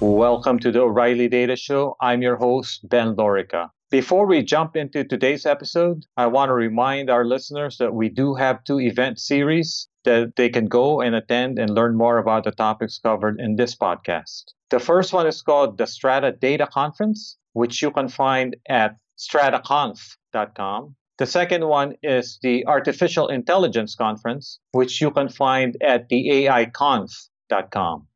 [0.00, 1.94] Welcome to the O'Reilly Data Show.
[2.00, 3.68] I'm your host, Ben Lorica.
[3.90, 8.34] Before we jump into today's episode, I want to remind our listeners that we do
[8.34, 12.50] have two event series that they can go and attend and learn more about the
[12.50, 14.44] topics covered in this podcast.
[14.70, 20.94] The first one is called the Strata Data Conference, which you can find at strataconf.com.
[21.18, 28.06] The second one is the Artificial Intelligence Conference, which you can find at the AIconf.com.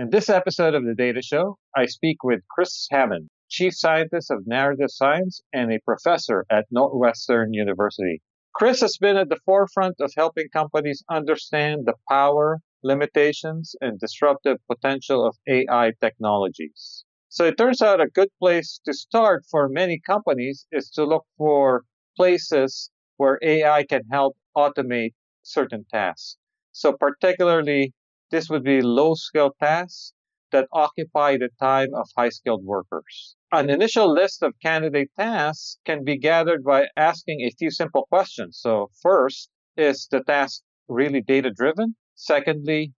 [0.00, 4.46] In this episode of the Data Show, I speak with Kris Hammond, Chief Scientist of
[4.46, 8.22] Narrative Science and a professor at Northwestern University.
[8.54, 14.56] Kris has been at the forefront of helping companies understand the power, limitations, and disruptive
[14.72, 17.04] potential of AI technologies.
[17.28, 21.26] So it turns out a good place to start for many companies is to look
[21.36, 21.84] for
[22.16, 26.38] places where AI can help automate certain tasks.
[26.72, 27.92] So particularly
[28.30, 30.12] this would be low skilled tasks
[30.52, 33.36] that occupy the time of high skilled workers.
[33.52, 38.58] An initial list of candidate tasks can be gathered by asking a few simple questions.
[38.60, 41.96] So, first, is the task really data driven?
[42.14, 42.92] Secondly,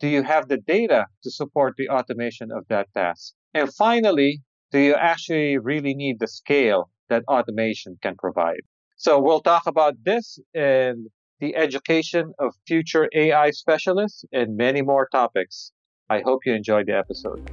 [0.00, 3.34] do you have the data to support the automation of that task?
[3.54, 8.62] And finally, do you actually really need the scale that automation can provide?
[8.96, 11.08] So, we'll talk about this and
[11.40, 15.72] the education of future AI specialists, and many more topics.
[16.08, 17.50] I hope you enjoyed the episode.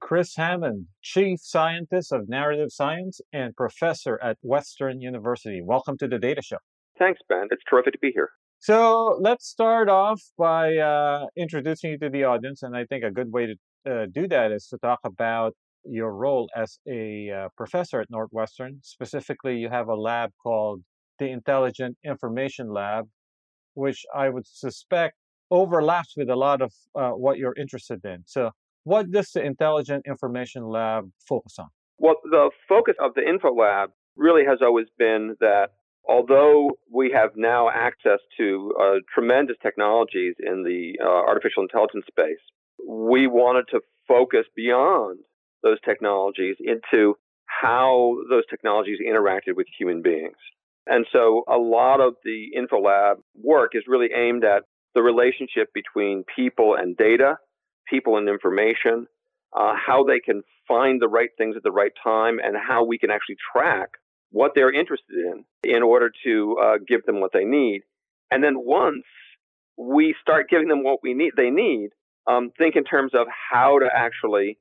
[0.00, 5.60] Kris Hammond, Chief Scientist of Narrative Science and Professor at Western University.
[5.62, 6.56] Welcome to the Data Show.
[6.98, 7.46] Thanks, Ben.
[7.50, 8.30] It's terrific to be here.
[8.58, 12.62] So let's start off by uh, introducing you to the audience.
[12.62, 16.12] And I think a good way to uh, do that is to talk about your
[16.12, 18.80] role as a uh, professor at Northwestern.
[18.82, 20.82] Specifically, you have a lab called
[21.18, 23.08] the Intelligent Information Lab,
[23.74, 25.14] which I would suspect
[25.50, 28.22] overlaps with a lot of uh, what you're interested in.
[28.26, 28.50] So,
[28.84, 31.68] what does the Intelligent Information Lab focus on?
[31.98, 35.70] Well, the focus of the Info Lab really has always been that
[36.08, 42.40] although we have now access to uh, tremendous technologies in the uh, artificial intelligence space,
[42.86, 45.18] we wanted to focus beyond
[45.62, 50.36] those technologies into how those technologies interacted with human beings.
[50.86, 54.62] And so a lot of the InfoLab work is really aimed at
[54.94, 57.36] the relationship between people and data,
[57.88, 59.06] people and information,
[59.56, 62.98] uh, how they can find the right things at the right time, and how we
[62.98, 63.90] can actually track
[64.30, 67.82] what they're interested in in order to uh, give them what they need.
[68.30, 69.04] And then once
[69.76, 71.90] we start giving them what we need, they need,
[72.26, 74.58] um, think in terms of how to actually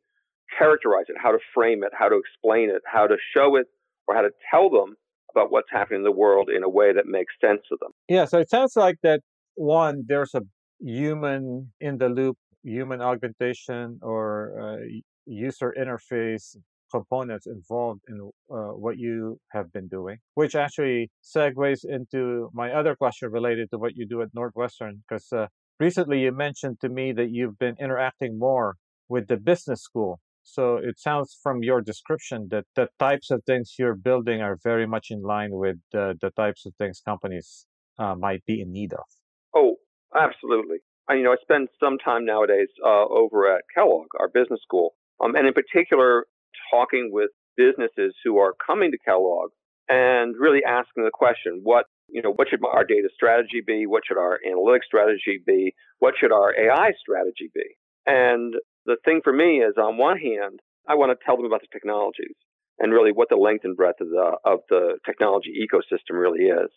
[0.58, 3.68] characterize it, how to frame it, how to explain it, how to show it,
[4.08, 4.96] or how to tell them
[5.32, 7.92] about what's happening in the world in a way that makes sense to them.
[8.08, 9.22] Yeah, so it sounds like that
[9.56, 10.42] one, there's a
[10.80, 14.86] human in the loop, human augmentation or uh,
[15.26, 16.56] user interface
[16.92, 22.96] components involved in uh, what you have been doing, which actually segues into my other
[22.96, 25.04] question related to what you do at Northwestern.
[25.08, 25.48] Because uh,
[25.80, 28.76] recently you mentioned to me that you've been interacting more
[29.10, 33.76] with the business school so it sounds from your description that the types of things
[33.78, 37.66] you're building are very much in line with the, types of things companies
[38.00, 39.06] uh, might be in need of.
[39.54, 39.76] Oh,
[40.16, 40.78] absolutely.
[41.10, 44.96] I, you know, I spend some time nowadays uh, over at Kellogg, our business school,
[45.24, 46.26] um, and in particular,
[46.72, 49.50] talking with businesses who are coming to Kellogg
[49.90, 53.86] and really asking the question, what you know, what should our data strategy be?
[53.86, 55.76] What should our analytics strategy be?
[56.00, 57.76] What should our AI strategy be?
[58.06, 58.56] And
[58.88, 61.68] the thing for me is, on one hand, I want to tell them about the
[61.72, 62.36] technologies
[62.80, 66.72] and really what the length and breadth of the of the technology ecosystem really is.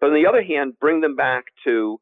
[0.00, 1.98] But on the other hand, bring them back to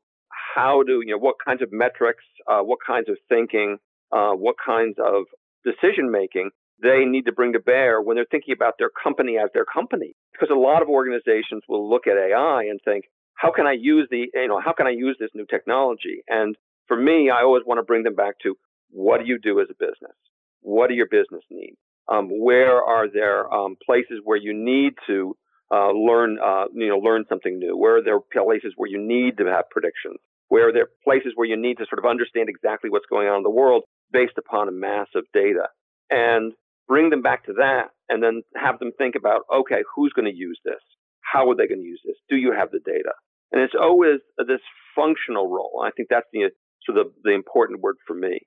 [0.54, 3.78] how do you know what kinds of metrics, uh, what kinds of thinking,
[4.12, 5.24] uh, what kinds of
[5.64, 6.50] decision making
[6.82, 10.12] they need to bring to bear when they're thinking about their company as their company.
[10.32, 13.04] Because a lot of organizations will look at AI and think,
[13.34, 16.22] how can I use the you know how can I use this new technology?
[16.28, 16.56] And
[16.86, 18.56] for me, I always want to bring them back to
[18.94, 20.16] what do you do as a business?
[20.62, 21.76] What do your business needs?
[22.08, 25.36] Um, where are there um, places where you need to
[25.74, 27.76] uh, learn, uh, you know, learn something new?
[27.76, 30.20] Where are there places where you need to have predictions?
[30.48, 33.38] Where are there places where you need to sort of understand exactly what's going on
[33.38, 33.82] in the world
[34.12, 35.68] based upon a mass of data?
[36.10, 36.52] And
[36.86, 40.36] bring them back to that, and then have them think about, okay, who's going to
[40.36, 40.82] use this?
[41.20, 42.16] How are they going to use this?
[42.28, 43.12] Do you have the data?
[43.50, 44.60] And it's always this
[44.94, 45.82] functional role.
[45.84, 46.50] I think that's the
[46.84, 48.38] sort of the important word for me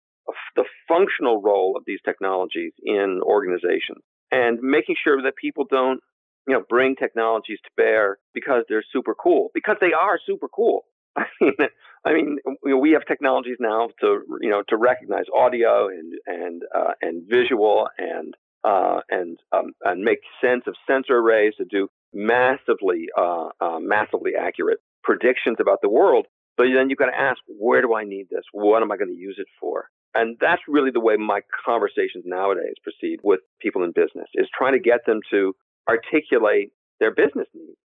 [0.55, 6.01] the functional role of these technologies in organizations and making sure that people don't
[6.47, 10.85] you know bring technologies to bear because they're super cool because they are super cool
[11.17, 11.55] I mean,
[12.05, 16.93] I mean, we have technologies now to you know to recognize audio and and uh,
[17.01, 23.07] and visual and uh, and um, and make sense of sensor arrays to do massively
[23.17, 26.27] uh, uh massively accurate predictions about the world.
[26.55, 28.43] But then you've got to ask, where do I need this?
[28.51, 29.89] What am I going to use it for?
[30.17, 34.73] And that's really the way my conversations nowadays proceed with people in business is trying
[34.73, 35.53] to get them to
[35.87, 37.77] articulate their business needs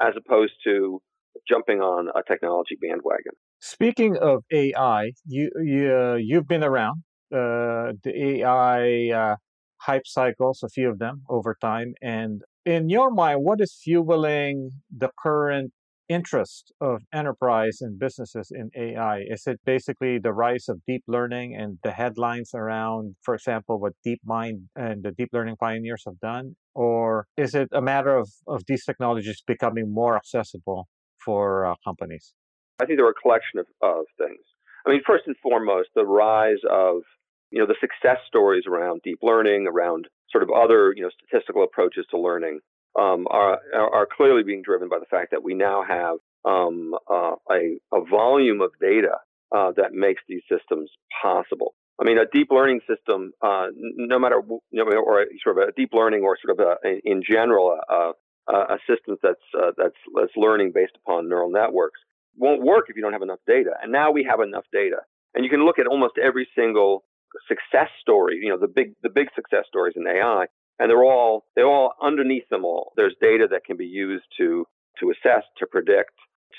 [0.00, 1.02] as opposed to
[1.48, 3.32] jumping on a technology bandwagon.
[3.58, 7.02] Speaking of AI, you, you uh, you've been around
[7.34, 9.36] uh, the AI uh,
[9.78, 14.70] hype cycles, a few of them over time, and in your mind, what is fueling
[14.96, 15.72] the current
[16.10, 19.20] interest of enterprise and businesses in AI?
[19.26, 23.92] Is it basically the rise of deep learning and the headlines around, for example, what
[24.04, 26.56] DeepMind and the deep learning pioneers have done?
[26.74, 30.88] Or is it a matter of, of these technologies becoming more accessible
[31.24, 32.34] for uh, companies?
[32.80, 34.40] I think there are a collection of, of things.
[34.86, 37.02] I mean, first and foremost, the rise of
[37.50, 41.62] you know the success stories around deep learning, around sort of other you know statistical
[41.62, 42.60] approaches to learning
[42.98, 47.34] um, are are clearly being driven by the fact that we now have um, uh,
[47.50, 49.18] a, a volume of data
[49.54, 50.90] uh, that makes these systems
[51.22, 51.74] possible.
[52.00, 54.40] I mean, a deep learning system, uh, no matter
[54.70, 58.12] you know, or sort of a deep learning, or sort of a, in general, a,
[58.48, 62.00] a system that's uh, that's that's learning based upon neural networks,
[62.36, 63.72] won't work if you don't have enough data.
[63.82, 65.00] And now we have enough data,
[65.34, 67.04] and you can look at almost every single
[67.46, 68.40] success story.
[68.42, 70.46] You know, the big the big success stories in AI,
[70.80, 72.92] and they're all they're all underneath them all.
[72.96, 74.66] There's data that can be used to
[74.98, 76.12] to assess, to predict,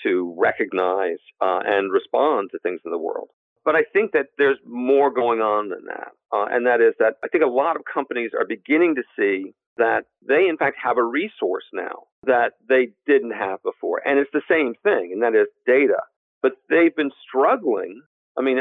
[0.04, 3.30] to recognize, uh, and respond to things in the world.
[3.66, 7.16] But I think that there's more going on than that, uh, and that is that
[7.24, 10.98] I think a lot of companies are beginning to see that they in fact have
[10.98, 15.36] a resource now that they didn't have before, and it's the same thing, and that
[15.36, 16.02] is data.
[16.42, 18.02] But they've been struggling.
[18.38, 18.58] I mean,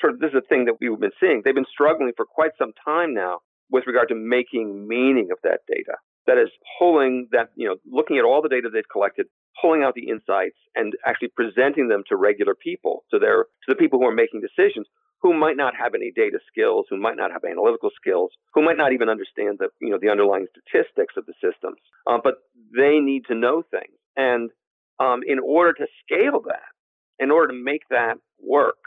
[0.00, 1.42] sort of this is a thing that we've been seeing.
[1.44, 5.60] They've been struggling for quite some time now with regard to making meaning of that
[5.68, 5.96] data.
[6.26, 9.26] That is pulling that, you know, looking at all the data they've collected,
[9.60, 13.74] pulling out the insights and actually presenting them to regular people, to their to the
[13.74, 14.86] people who are making decisions
[15.22, 18.76] who might not have any data skills, who might not have analytical skills, who might
[18.76, 22.34] not even understand the you know the underlying statistics of the systems, uh, but
[22.76, 23.96] they need to know things.
[24.16, 24.50] And
[24.98, 26.72] um, in order to scale that,
[27.18, 28.78] in order to make that work,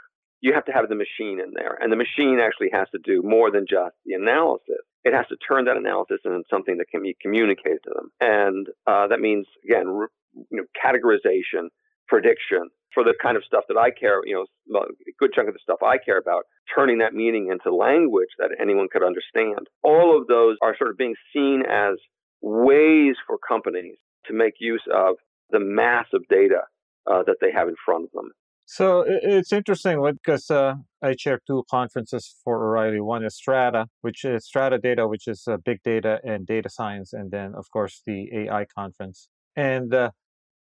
[0.44, 1.78] you have to have the machine in there.
[1.80, 4.84] And the machine actually has to do more than just the analysis.
[5.02, 8.10] It has to turn that analysis into something that can be communicated to them.
[8.20, 11.68] And uh, that means, again, re- you know, categorization,
[12.08, 14.84] prediction, for the kind of stuff that I care, you know, a
[15.18, 16.44] good chunk of the stuff I care about,
[16.76, 19.66] turning that meaning into language that anyone could understand.
[19.82, 21.96] All of those are sort of being seen as
[22.42, 25.16] ways for companies to make use of
[25.50, 26.64] the mass of data
[27.10, 28.30] uh, that they have in front of them.
[28.66, 33.00] So it's interesting because uh, I chair two conferences for O'Reilly.
[33.00, 37.12] One is Strata, which is Strata Data, which is uh, big data and data science,
[37.12, 39.28] and then of course the AI conference.
[39.54, 40.10] And uh,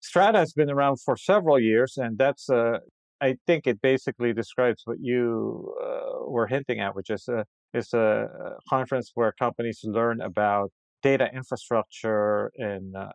[0.02, 2.80] Strata has been around for several years, and that's uh,
[3.22, 7.94] I think it basically describes what you uh, were hinting at, which is a is
[7.94, 8.28] a
[8.70, 10.72] conference where companies learn about
[11.02, 13.10] data infrastructure and uh,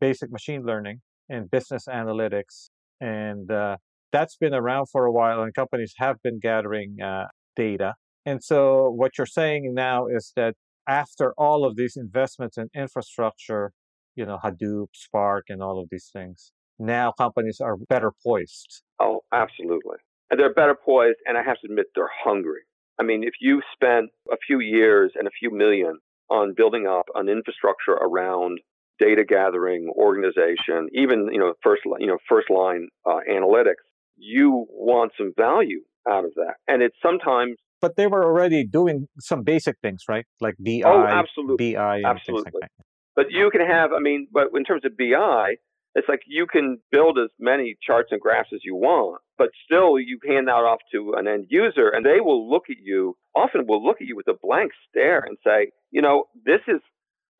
[0.00, 2.70] basic machine learning and business analytics
[3.00, 3.76] and uh,
[4.12, 7.94] that's been around for a while, and companies have been gathering uh, data.
[8.26, 10.54] And so, what you're saying now is that
[10.88, 13.72] after all of these investments in infrastructure,
[14.16, 18.82] you know, Hadoop, Spark, and all of these things, now companies are better poised.
[19.00, 19.96] Oh, absolutely.
[20.30, 22.62] And they're better poised, and I have to admit, they're hungry.
[22.98, 25.98] I mean, if you spent a few years and a few million
[26.30, 28.60] on building up an infrastructure around
[28.98, 33.84] data gathering, organization, even you know first you know first line uh, analytics,
[34.16, 37.56] you want some value out of that, and it's sometimes.
[37.80, 40.24] But they were already doing some basic things, right?
[40.40, 42.52] Like BI, oh, absolutely, BI, absolutely.
[42.60, 42.70] Like
[43.16, 45.56] but you can have, I mean, but in terms of BI,
[45.94, 49.98] it's like you can build as many charts and graphs as you want, but still
[49.98, 53.66] you hand that off to an end user and they will look at you, often
[53.68, 56.80] will look at you with a blank stare and say, you know, this is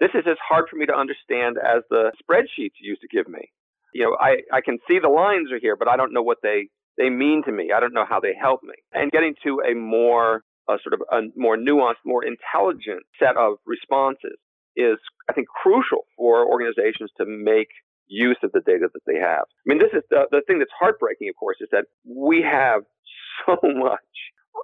[0.01, 3.29] this is as hard for me to understand as the spreadsheets you used to give
[3.29, 3.51] me.
[3.93, 6.39] You know, I, I can see the lines are here, but I don't know what
[6.43, 7.71] they, they mean to me.
[7.75, 8.75] I don't know how they help me.
[8.93, 13.57] And getting to a more a sort of a more nuanced, more intelligent set of
[13.67, 14.39] responses
[14.77, 14.97] is,
[15.29, 17.69] I think, crucial for organizations to make
[18.07, 19.45] use of the data that they have.
[19.45, 22.83] I mean, this is the, the thing that's heartbreaking, of course, is that we have
[23.47, 24.01] so much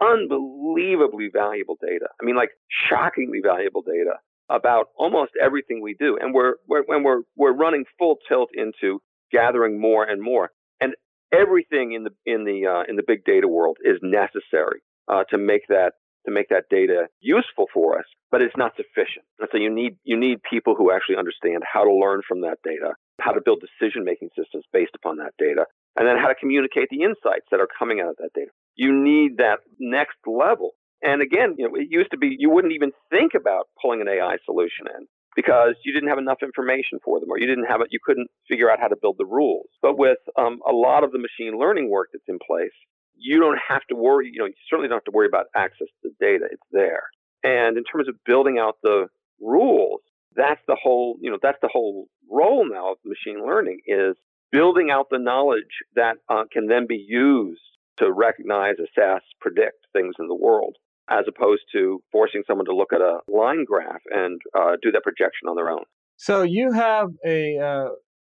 [0.00, 2.06] unbelievably valuable data.
[2.20, 2.50] I mean, like
[2.88, 4.16] shockingly valuable data
[4.50, 6.19] about almost everything we do.
[6.21, 9.00] And we're, we're, we're, we're running full tilt into
[9.33, 10.50] gathering more and more.
[10.80, 10.95] And
[11.33, 15.38] everything in the in the uh, in the big data world is necessary uh, to
[15.38, 15.92] make that
[16.26, 19.25] to make that data useful for us, but it's not sufficient.
[19.38, 22.59] And so you need you need people who actually understand how to learn from that
[22.64, 25.64] data, how to build decision making systems based upon that data,
[25.97, 28.50] and then how to communicate the insights that are coming out of that data.
[28.75, 30.73] You need that next level.
[31.02, 34.09] And again, you know, it used to be you wouldn't even think about pulling an
[34.09, 37.80] AI solution in because you didn't have enough information for them or you didn't have
[37.80, 39.66] it, you couldn't figure out how to build the rules.
[39.80, 42.75] But with um, a lot of the machine learning work that's in place,
[43.16, 45.88] you don't have to worry, you know, you certainly don't have to worry about access
[46.02, 46.47] to the data.
[46.50, 47.04] It's there.
[47.42, 49.07] And in terms of building out the
[49.40, 50.00] rules,
[50.35, 54.16] that's the whole, you know, that's the whole role now of machine learning is
[54.52, 57.61] building out the knowledge that uh, can then be used
[57.99, 60.76] to recognize, assess, predict things in the world,
[61.10, 65.02] as opposed to forcing someone to look at a line graph and uh, do that
[65.02, 65.84] projection on their own.
[66.16, 67.88] So you have a uh,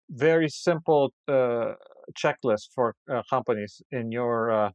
[0.09, 1.73] very simple uh,
[2.17, 4.69] checklist for uh, companies in your uh,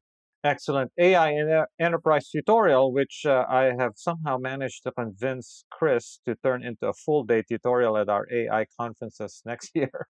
[0.44, 6.34] excellent AI in enterprise tutorial, which uh, I have somehow managed to convince Kris to
[6.42, 10.08] turn into a full day tutorial at our AI conferences next year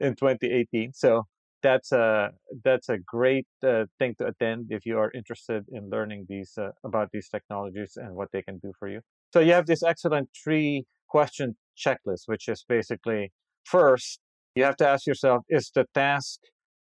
[0.00, 0.92] in 2018.
[0.94, 1.24] So
[1.64, 2.30] that's a
[2.62, 6.68] that's a great uh, thing to attend if you are interested in learning these uh,
[6.84, 9.00] about these technologies and what they can do for you.
[9.32, 13.32] So you have this excellent three question checklist, which is basically
[13.64, 14.20] first
[14.54, 16.38] you have to ask yourself: Is the task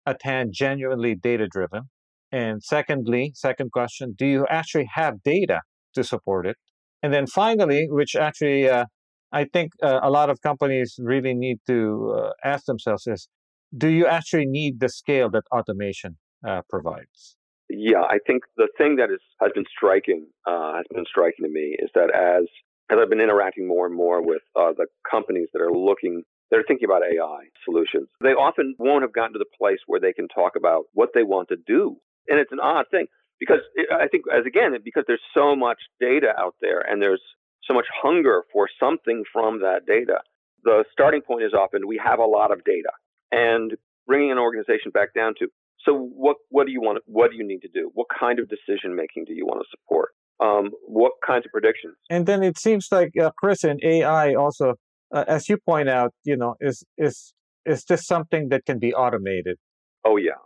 [0.07, 1.83] at hand genuinely data driven?
[2.31, 5.61] And secondly, second question, do you actually have data
[5.95, 6.57] to support it?
[7.01, 8.85] And then finally, which actually uh,
[9.31, 11.79] I think uh, a lot of companies really need to
[12.17, 13.27] uh, ask themselves is,
[13.75, 17.37] do you actually need the scale that automation uh, provides?
[17.69, 21.51] Yeah, I think the thing that is, has been striking uh, has been striking to
[21.51, 22.45] me is that as
[22.91, 26.63] as I've been interacting more and more with uh, the companies that are looking they're
[26.67, 28.07] thinking about AI solutions.
[28.23, 31.21] They often won't have gotten to the place where they can talk about what they
[31.21, 31.97] want to do
[32.29, 33.07] and it's an odd thing
[33.39, 33.59] because
[33.91, 37.21] I think, as again, because there's so much data out there and there's
[37.63, 40.19] so much hunger for something from that data.
[40.63, 42.91] The starting point is often we have a lot of data,
[43.31, 43.73] and
[44.07, 45.47] bringing an organization back down to
[45.85, 47.01] so what what do you want?
[47.05, 47.89] What do you need to do?
[47.93, 50.09] What kind of decision making do you want to support?
[50.41, 51.95] Um, what kinds of predictions?
[52.09, 54.75] And then it seems like uh, Chris and AI also,
[55.13, 57.33] uh, as you point out, you know, is is
[57.65, 59.57] is this something that can be automated?
[60.05, 60.39] Oh yeah,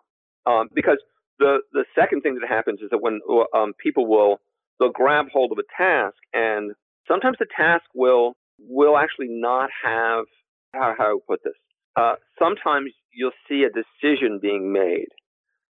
[0.45, 0.97] um, because
[1.39, 3.19] the the second thing that happens is that when
[3.55, 4.39] um, people will
[4.79, 6.73] they'll grab hold of a task and
[7.07, 10.25] sometimes the task will will actually not have
[10.73, 11.53] how how put this.
[11.95, 15.09] Uh, sometimes you'll see a decision being made,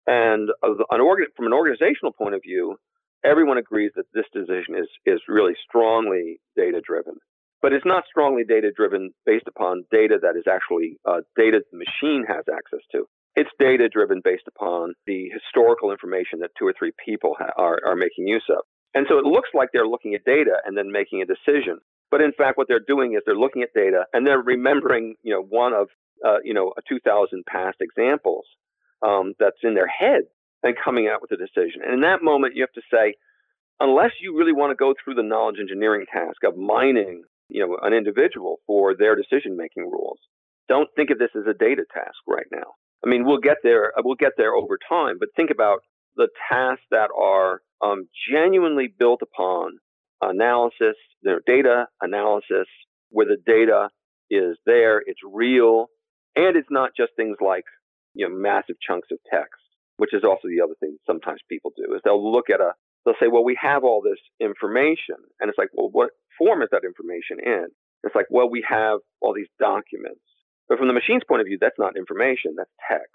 [0.06, 1.00] and an
[1.36, 2.76] from an organizational point of view,
[3.24, 7.14] everyone agrees that this decision is is really strongly data driven.
[7.62, 11.78] But it's not strongly data driven based upon data that is actually uh, data the
[11.78, 13.06] machine has access to.
[13.36, 17.78] It's data driven based upon the historical information that two or three people ha- are,
[17.86, 18.64] are making use of.
[18.94, 21.78] And so it looks like they're looking at data and then making a decision.
[22.10, 25.32] But in fact, what they're doing is they're looking at data and they're remembering, you
[25.32, 25.88] know, one of,
[26.26, 28.44] uh, you know, a 2,000 past examples
[29.06, 30.22] um, that's in their head
[30.62, 31.82] and coming out with a decision.
[31.84, 33.14] And in that moment, you have to say,
[33.80, 37.78] unless you really want to go through the knowledge engineering task of mining, you know,
[37.82, 40.18] an individual for their decision making rules,
[40.68, 42.74] don't think of this as a data task right now.
[43.04, 43.92] I mean, we'll get there.
[43.98, 45.16] Uh, we'll get there over time.
[45.18, 45.80] But think about
[46.16, 49.78] the tasks that are um, genuinely built upon
[50.20, 52.66] analysis, their data analysis,
[53.08, 53.88] where the data
[54.30, 55.86] is there, it's real,
[56.48, 57.64] and it's not just things like
[58.14, 59.62] you know massive chunks of text,
[59.96, 62.72] which is also the other thing sometimes people do is they'll look at a
[63.04, 66.68] they'll say, well, we have all this information, and it's like, well, what form is
[66.72, 67.66] that information in?
[68.02, 70.20] It's like, well, we have all these documents
[70.70, 73.10] but from the machine's point of view, that's not information, that's text.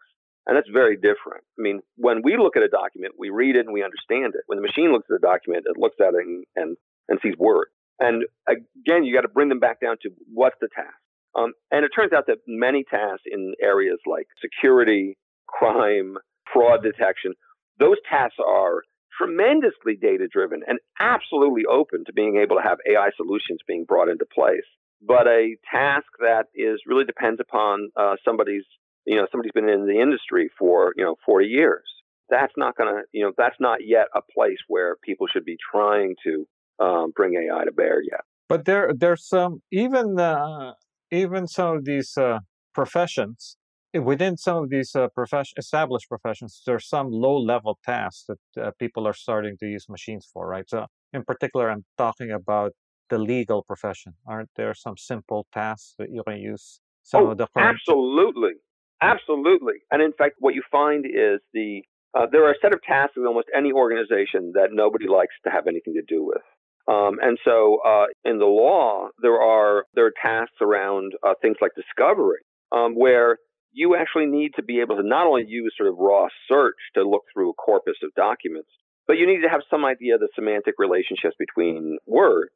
[0.46, 1.42] And that's very different.
[1.58, 4.44] I mean, when we look at a document, we read it and we understand it.
[4.46, 6.78] When the machine looks at a document, it looks at it and, and,
[7.08, 7.72] and sees words.
[7.98, 10.94] And again, you got to bring them back down to what's the task.
[11.36, 16.16] Um, and it turns out that many tasks in areas like security, crime,
[16.52, 17.34] fraud detection,
[17.80, 18.82] those tasks are
[19.18, 24.10] tremendously data driven and absolutely open to being able to have AI solutions being brought
[24.10, 24.66] into place.
[25.02, 28.64] But a task that is really depends upon uh, somebody's
[29.06, 31.84] you know somebody's been in the industry for you know 40 years.
[32.30, 35.58] That's not going to you know that's not yet a place where people should be
[35.72, 36.48] trying to
[36.84, 38.22] um, bring ai to bear yet.
[38.48, 40.74] But there there's some even uh,
[41.12, 42.40] even some of these uh,
[42.74, 43.58] professions
[43.94, 48.72] within some of these uh, profession, established professions there's some low level tasks that uh,
[48.78, 52.74] people are starting to use machines for right so in particular i'm talking about
[53.10, 54.14] the legal profession?
[54.26, 57.78] Aren't there some simple tasks that you can use some oh, of the current...
[57.78, 58.54] absolutely,
[59.02, 59.76] Absolutely.
[59.92, 61.82] And in fact, what you find is the
[62.18, 65.52] uh, there are a set of tasks in almost any organization that nobody likes to
[65.52, 66.42] have anything to do with.
[66.88, 71.58] Um, and so, uh, in the law, there are there are tasks around uh, things
[71.62, 73.38] like discovery, um, where
[73.72, 77.04] you actually need to be able to not only use sort of raw search to
[77.04, 78.70] look through a corpus of documents,
[79.08, 82.54] but you need to have some idea of the semantic relationships between words,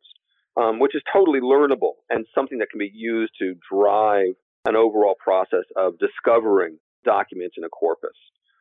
[0.56, 4.34] um, which is totally learnable and something that can be used to drive
[4.66, 8.16] an overall process of discovering documents in a corpus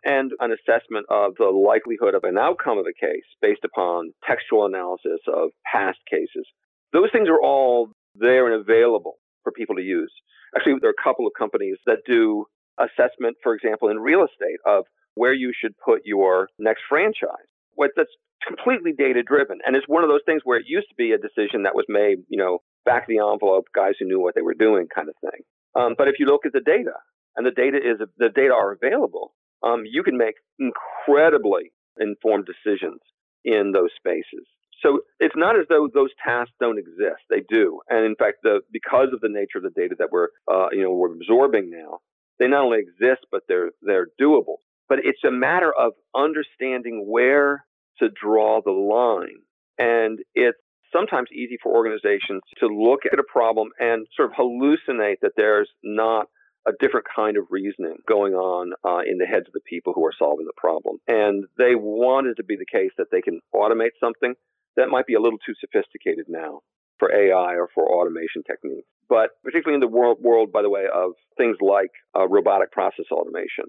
[0.08, 4.64] and an assessment of the likelihood of an outcome of a case based upon textual
[4.64, 6.48] analysis of past cases.
[6.94, 10.12] Those things are all there and available for people to use.
[10.56, 12.46] Actually, there are a couple of companies that do
[12.80, 14.84] assessment, for example, in real estate of
[15.14, 17.48] where you should put your next franchise.
[17.74, 18.10] What that's
[18.46, 19.58] completely data driven.
[19.66, 21.84] And it's one of those things where it used to be a decision that was
[21.88, 25.08] made, you know, back of the envelope, guys who knew what they were doing kind
[25.08, 25.42] of thing.
[25.74, 26.96] Um, but if you look at the data,
[27.36, 33.00] and the data is the data are available, um, you can make incredibly informed decisions
[33.44, 34.46] in those spaces.
[34.82, 37.80] So it's not as though those tasks don't exist; they do.
[37.88, 40.82] And in fact, the, because of the nature of the data that we're uh, you
[40.82, 41.98] know we're absorbing now,
[42.38, 44.56] they not only exist but they're they're doable.
[44.88, 47.64] But it's a matter of understanding where
[47.98, 49.42] to draw the line,
[49.78, 50.58] and it's
[50.92, 55.68] sometimes easy for organizations to look at a problem and sort of hallucinate that there's
[55.82, 56.28] not
[56.68, 60.04] a different kind of reasoning going on uh, in the heads of the people who
[60.04, 60.98] are solving the problem.
[61.08, 64.34] And they want it to be the case that they can automate something
[64.76, 66.60] that might be a little too sophisticated now
[66.98, 68.86] for AI or for automation techniques.
[69.08, 73.06] But particularly in the world, world by the way, of things like uh, robotic process
[73.10, 73.64] automation,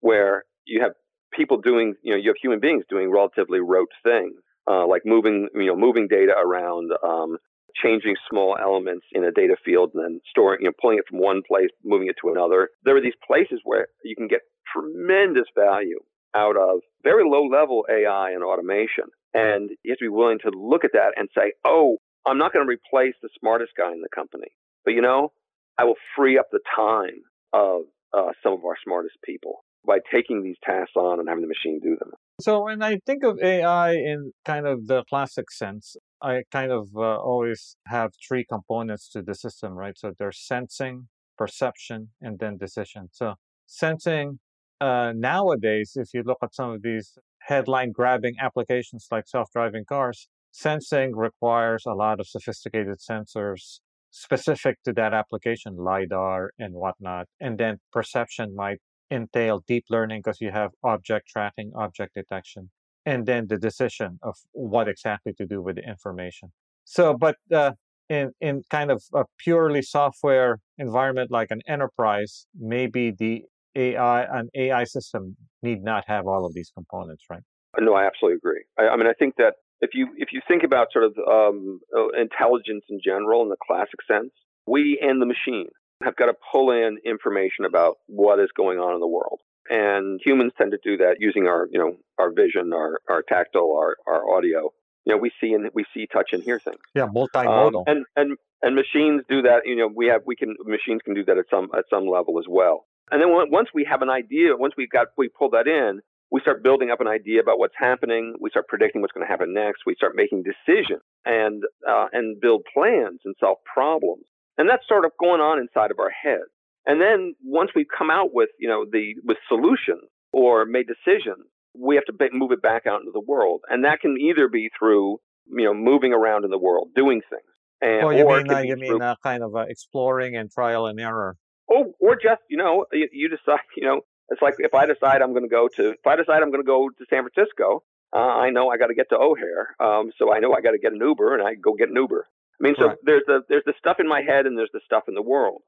[0.00, 0.92] where you have
[1.32, 4.36] people doing, you know, you have human beings doing relatively rote things,
[4.70, 7.36] uh, like moving, you know, moving data around, um,
[7.82, 11.18] changing small elements in a data field and then storing, you know, pulling it from
[11.18, 12.68] one place, moving it to another.
[12.84, 14.40] There are these places where you can get
[14.72, 15.98] tremendous value
[16.34, 19.04] out of very low level AI and automation.
[19.34, 22.52] And you have to be willing to look at that and say, oh, I'm not
[22.52, 24.48] going to replace the smartest guy in the company,
[24.84, 25.32] but you know,
[25.78, 27.82] I will free up the time of
[28.16, 31.80] uh, some of our smartest people by taking these tasks on and having the machine
[31.82, 32.10] do them.
[32.40, 36.88] So when I think of AI in kind of the classic sense, I kind of
[36.96, 39.96] uh, always have three components to the system, right?
[39.96, 43.10] So there's sensing, perception, and then decision.
[43.12, 43.34] So
[43.66, 44.38] sensing
[44.80, 50.28] uh, nowadays, if you look at some of these headline grabbing applications like self-driving cars,
[50.50, 57.26] sensing requires a lot of sophisticated sensors specific to that application, LiDAR and whatnot.
[57.40, 58.78] And then perception might
[59.10, 62.70] entail deep learning because you have object tracking, object detection,
[63.06, 66.52] and then the decision of what exactly to do with the information.
[66.84, 67.72] So, but uh,
[68.08, 73.42] in in kind of a purely software environment like an enterprise, maybe the
[73.76, 77.42] AI an AI system need not have all of these components, right?
[77.80, 78.64] No, I absolutely agree.
[78.78, 81.80] I, I mean, I think that if you if you think about sort of um,
[81.96, 84.30] uh, intelligence in general in the classic sense,
[84.66, 85.68] we and the machine
[86.02, 89.40] have got to pull in information about what is going on in the world.
[89.70, 93.76] And humans tend to do that using our, you know, our vision, our, our tactile,
[93.76, 94.72] our, our audio.
[95.04, 96.78] You know, we see and we see, touch, and hear things.
[96.94, 97.76] Yeah, multimodal.
[97.76, 99.66] Um, and and and machines do that.
[99.66, 102.38] You know, we have we can machines can do that at some at some level
[102.38, 102.86] as well.
[103.10, 106.00] And then once we have an idea, once we've got we pull that in,
[106.30, 108.34] we start building up an idea about what's happening.
[108.40, 109.82] We start predicting what's going to happen next.
[109.86, 114.24] We start making decisions and uh, and build plans and solve problems.
[114.56, 116.50] And that's sort of going on inside of our heads.
[116.86, 121.46] And then once we've come out with, you know, the with solutions or made decisions,
[121.78, 123.62] we have to move it back out into the world.
[123.68, 127.42] And that can either be through, you know, moving around in the world, doing things.
[127.80, 130.86] And, well, you or mean, uh, you mean uh, kind of uh, exploring and trial
[130.86, 131.36] and error.
[131.70, 135.22] Oh, or just, you know, you, you decide, you know, it's like if I decide
[135.22, 137.82] I'm going to go to, if I decide I'm going to go to San Francisco,
[138.14, 139.74] uh, I know I got to get to O'Hare.
[139.80, 141.96] Um, so I know I got to get an Uber and I go get an
[141.96, 142.26] Uber.
[142.60, 142.96] I mean, so right.
[143.02, 145.62] there's the there's the stuff in my head and there's the stuff in the world.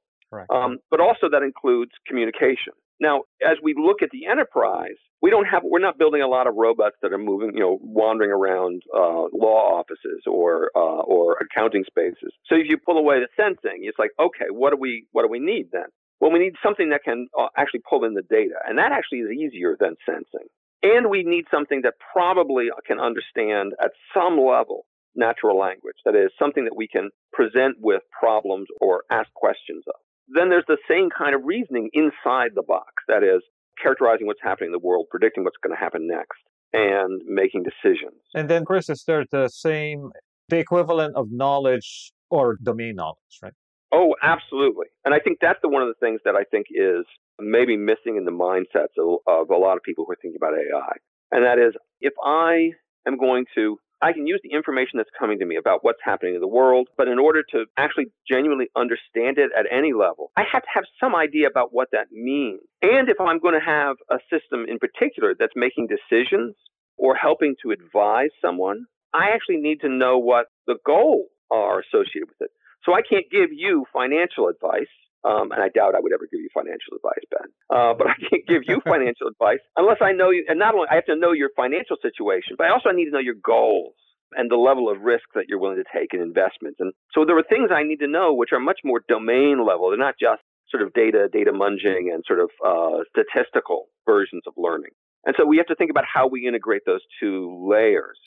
[0.50, 2.72] Um, but also that includes communication.
[2.98, 6.46] Now, as we look at the enterprise, we don't have we're not building a lot
[6.46, 11.36] of robots that are moving, you know, wandering around uh, law offices or uh, or
[11.40, 12.32] accounting spaces.
[12.46, 15.28] So if you pull away the sensing, it's like, okay, what do we what do
[15.28, 15.86] we need then?
[16.20, 19.18] Well, we need something that can uh, actually pull in the data, and that actually
[19.18, 20.48] is easier than sensing.
[20.82, 24.86] And we need something that probably can understand at some level
[25.16, 25.96] natural language.
[26.04, 30.00] That is something that we can present with problems or ask questions of.
[30.28, 32.92] Then there's the same kind of reasoning inside the box.
[33.08, 33.42] That is
[33.80, 36.40] characterizing what's happening in the world, predicting what's going to happen next,
[36.72, 38.20] and making decisions.
[38.34, 40.10] And then, Kris, is there the same,
[40.48, 43.52] the equivalent of knowledge or domain knowledge, right?
[43.92, 44.86] Oh, absolutely.
[45.04, 47.04] And I think that's the one of the things that I think is
[47.38, 50.54] maybe missing in the mindsets of, of a lot of people who are thinking about
[50.54, 50.96] AI.
[51.30, 52.70] And that is if I
[53.06, 56.36] am going to I can use the information that's coming to me about what's happening
[56.36, 60.44] in the world, but in order to actually genuinely understand it at any level, I
[60.52, 62.60] have to have some idea about what that means.
[62.82, 66.54] And if I'm going to have a system in particular that's making decisions
[66.96, 72.28] or helping to advise someone, I actually need to know what the goals are associated
[72.28, 72.50] with it.
[72.84, 74.86] So I can't give you financial advice.
[75.26, 77.50] Um, and I doubt I would ever give you financial advice, Ben.
[77.66, 80.46] Uh, but I can't give you financial advice unless I know you.
[80.46, 83.10] And not only I have to know your financial situation, but I also need to
[83.10, 83.94] know your goals
[84.32, 86.78] and the level of risk that you're willing to take in investments.
[86.78, 89.90] And so there are things I need to know which are much more domain level.
[89.90, 94.54] They're not just sort of data, data munging, and sort of uh, statistical versions of
[94.56, 94.90] learning.
[95.24, 98.18] And so we have to think about how we integrate those two layers.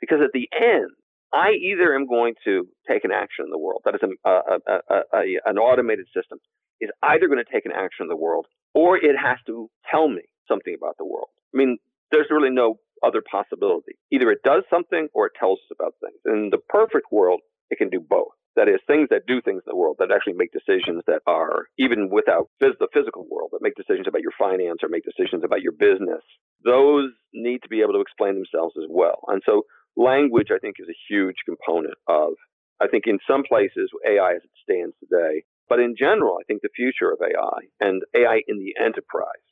[0.00, 0.90] Because at the end,
[1.34, 5.00] I either am going to take an action in the world, that is a, a,
[5.12, 6.38] a, an automated system,
[6.80, 10.08] is either going to take an action in the world or it has to tell
[10.08, 11.28] me something about the world.
[11.54, 11.78] I mean,
[12.12, 13.98] there's really no other possibility.
[14.12, 16.20] Either it does something or it tells us about things.
[16.26, 18.32] In the perfect world, it can do both.
[18.56, 21.66] That is, things that do things in the world that actually make decisions that are,
[21.76, 25.42] even without phys- the physical world, that make decisions about your finance or make decisions
[25.42, 26.22] about your business.
[26.64, 29.18] Those need to be able to explain themselves as well.
[29.26, 29.62] And so
[29.96, 32.32] language, I think, is a huge component of,
[32.80, 35.44] I think, in some places, AI as it stands today.
[35.68, 39.46] But in general, I think the future of AI and AI in the enterprise,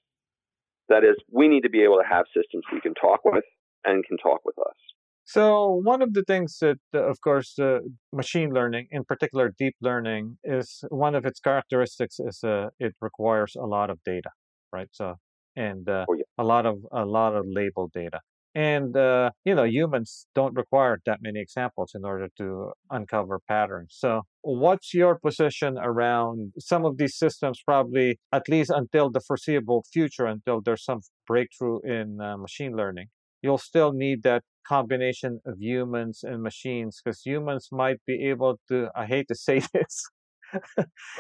[0.88, 3.44] that is, we need to be able to have systems we can talk with
[3.85, 4.76] and can talk with us.
[5.24, 7.78] So, one of the things that, uh, of course, uh,
[8.12, 13.55] machine learning, in particular deep learning, is one of its characteristics is uh, it requires
[13.55, 14.31] a lot of data,
[14.72, 14.88] right?
[14.90, 15.14] So,
[15.55, 16.24] and uh, oh, yeah.
[16.38, 18.20] a lot of a lot of labeled data.
[18.55, 23.95] And, uh, you know, humans don't require that many examples in order to uncover patterns.
[23.99, 29.85] So, what's your position around some of these systems, probably at least until the foreseeable
[29.91, 33.07] future, until there's some breakthrough in uh, machine learning?
[33.41, 38.88] You'll still need that combination of humans and machines because humans might be able to,
[38.95, 40.05] I hate to say this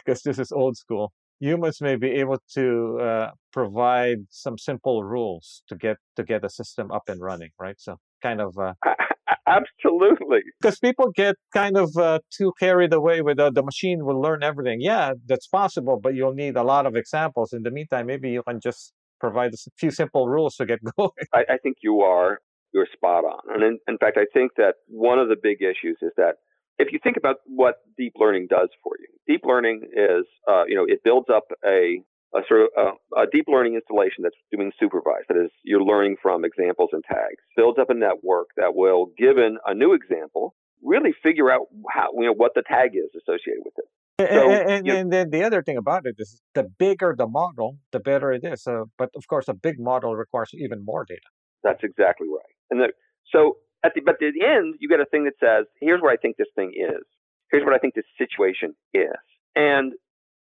[0.04, 5.62] because this is old school, humans may be able to uh, provide some simple rules
[5.68, 7.78] to get to get a system up and running, right?
[7.78, 8.74] So kind of uh,
[9.46, 14.20] absolutely because people get kind of uh, too carried away with uh, the machine will
[14.20, 14.80] learn everything.
[14.80, 17.52] Yeah, that's possible, but you'll need a lot of examples.
[17.52, 21.10] In the meantime, maybe you can just provide a few simple rules to get going.
[21.34, 22.38] I, I think you are
[22.72, 25.98] you're spot on, and in, in fact, I think that one of the big issues
[26.00, 26.36] is that
[26.78, 30.74] if you think about what deep learning does for you, deep learning is, uh, you
[30.74, 32.02] know, it builds up a,
[32.34, 35.26] a sort of a, uh, a, deep learning installation that's doing supervised.
[35.28, 37.42] That is, you're learning from examples and tags.
[37.56, 42.26] Builds up a network that will, given a new example, really figure out how, you
[42.26, 43.84] know, what the tag is associated with it.
[44.20, 47.26] So, and, and, you, and, then the other thing about it is the bigger the
[47.26, 48.66] model, the better it is.
[48.98, 51.20] But of course, a big model requires even more data.
[51.64, 52.54] That's exactly right.
[52.70, 52.92] And the,
[53.32, 56.12] so at the, but at the end, you get a thing that says, here's what
[56.12, 57.02] I think this thing is.
[57.50, 59.20] Here's what I think this situation is.
[59.54, 59.92] And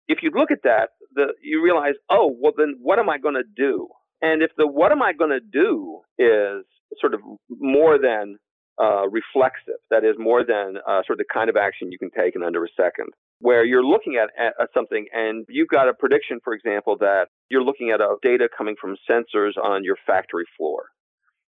[0.08, 3.34] if you look at that, the, you realize, oh, well, then what am I going
[3.34, 3.88] to do?
[4.20, 6.64] And if the what am I going to do is
[7.00, 8.36] sort of more than
[8.80, 12.10] uh, reflexive, that is more than uh, sort of the kind of action you can
[12.10, 13.08] take in under a second,
[13.40, 17.64] where you're looking at, at, something and you've got a prediction, for example, that you're
[17.64, 20.84] looking at a data coming from sensors on your factory floor.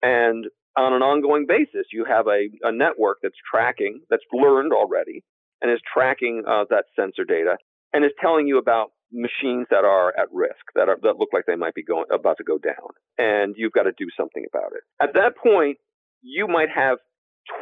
[0.03, 1.87] And on an ongoing basis.
[1.93, 5.23] You have a, a network that's tracking, that's learned already,
[5.63, 7.57] and is tracking uh, that sensor data
[7.93, 11.45] and is telling you about machines that are at risk, that are that look like
[11.47, 14.73] they might be going about to go down, and you've got to do something about
[14.73, 14.83] it.
[15.01, 15.79] At that point,
[16.23, 16.99] you might have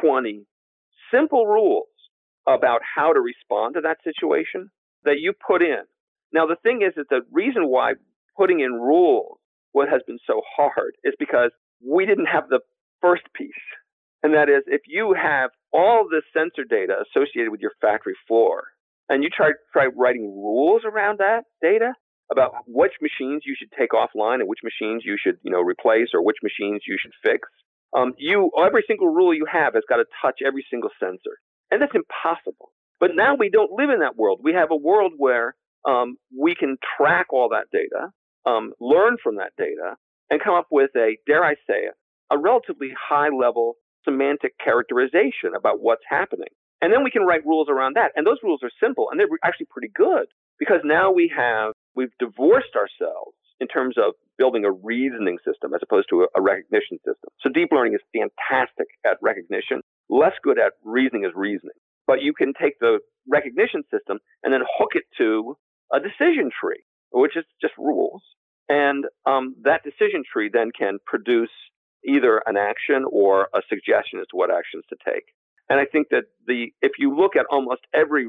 [0.01, 0.45] 20
[1.13, 1.87] simple rules
[2.47, 4.69] about how to respond to that situation
[5.03, 5.83] that you put in.
[6.33, 7.93] Now, the thing is that the reason why
[8.35, 9.37] putting in rules
[9.71, 11.51] what has been so hard is because
[11.85, 12.59] we didn't have the
[13.03, 13.51] first piece.
[14.23, 18.63] And that is if you have all the sensor data associated with your factory floor
[19.09, 21.93] and you try, try writing rules around that data
[22.31, 26.09] about which machines you should take offline and which machines you should, you know, replace
[26.13, 27.49] or which machines you should fix.
[27.95, 31.37] Um, you every single rule you have has got to touch every single sensor,
[31.69, 32.71] and that's impossible.
[32.99, 34.39] But now we don't live in that world.
[34.41, 35.53] We have a world where
[35.85, 38.09] um, we can track all that data,
[38.45, 39.95] um, learn from that data,
[40.29, 41.93] and come up with a, dare I say it,
[42.31, 46.49] a relatively high level semantic characterization about what's happening.
[46.81, 48.11] And then we can write rules around that.
[48.15, 50.27] And those rules are simple and they're actually pretty good
[50.59, 55.79] because now we have, we've divorced ourselves in terms of building a reasoning system as
[55.81, 57.29] opposed to a, recognition system.
[57.39, 61.77] So deep learning is fantastic at recognition, less good at reasoning as reasoning.
[62.05, 65.55] but you can take the recognition system and then hook it to
[65.93, 68.21] a decision tree, which is just rules.
[68.67, 71.51] And um, that decision tree then can produce
[72.05, 75.25] either an action or a suggestion as to what actions to take.
[75.69, 78.27] And I think that the if you look at almost every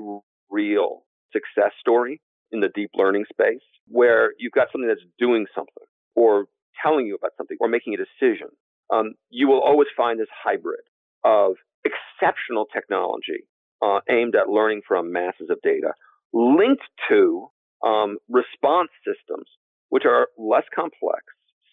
[0.51, 2.21] real success story
[2.53, 6.47] in the deep learning space, where you've got something that's doing something or
[6.83, 8.49] telling you about something or making a decision,
[8.93, 10.81] um, you will always find this hybrid
[11.25, 13.45] of exceptional technology
[13.83, 15.93] uh, aimed at learning from masses of data,
[16.33, 17.49] linked to
[17.85, 19.47] um, response systems,
[19.91, 21.25] which are less complex,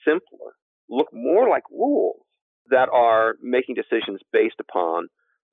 [0.05, 0.53] simpler,
[0.91, 2.21] look more like rules
[2.69, 5.07] that are making decisions based upon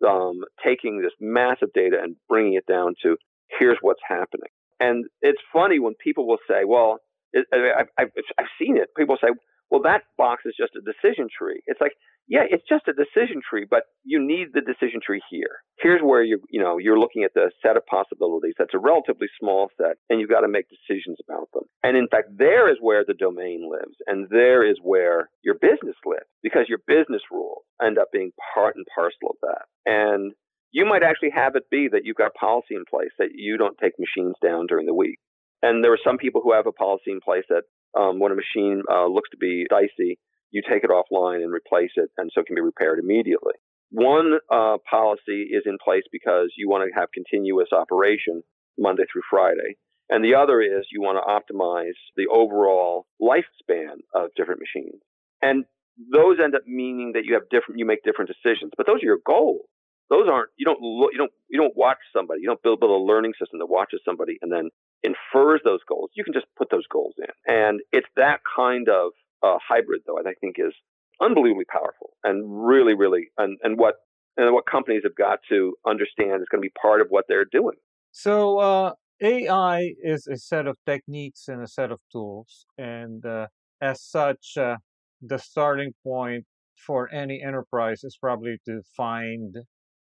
[0.07, 3.17] um, taking this massive data and bringing it down to
[3.59, 4.51] here's what's happening.
[4.81, 6.99] And it's funny when people will say, well,
[7.35, 8.89] I've, I've seen it.
[8.97, 9.29] People say,
[9.71, 11.63] well, that box is just a decision tree.
[11.67, 11.93] It's like,
[12.29, 15.65] yeah, it's just a decision tree, but you need the decision tree here.
[15.81, 18.55] Here's where you you know you're looking at the set of possibilities.
[18.59, 21.65] That's a relatively small set, and you've got to make decisions about them.
[21.83, 25.97] And in fact, there is where the domain lives, and there is where your business
[26.05, 29.65] lives, because your business rules end up being part and parcel of that.
[29.87, 30.33] And
[30.71, 33.79] you might actually have it be that you've got policy in place that you don't
[33.81, 35.19] take machines down during the week.
[35.63, 37.65] And there are some people who have a policy in place that
[37.99, 40.19] um, when a machine uh, looks to be dicey,
[40.51, 43.55] you take it offline and replace it, and so it can be repaired immediately.
[43.91, 48.43] One uh, policy is in place because you want to have continuous operation
[48.79, 49.77] Monday through Friday.
[50.11, 55.01] And the other is you want to optimize the overall lifespan of different machines.
[55.43, 55.65] And
[56.13, 59.07] those end up meaning that you have different, you make different decisions, but those are
[59.07, 59.67] your goals.
[60.09, 62.41] Those aren't, you don't, look, you don't, you don't watch somebody.
[62.41, 64.71] You don't build, build a learning system that watches somebody and then
[65.03, 66.11] infers those goals.
[66.15, 67.29] You can just put those goals in.
[67.47, 70.75] And it's that kind of uh, hybrid, though, I think is
[71.21, 73.95] unbelievably powerful and really, really, and, and what
[74.37, 77.45] and what companies have got to understand is going to be part of what they're
[77.45, 77.75] doing.
[78.13, 83.49] So uh, AI is a set of techniques and a set of tools, and uh,
[83.81, 84.77] as such, uh,
[85.21, 86.45] the starting point
[86.87, 89.57] for any enterprise is probably to find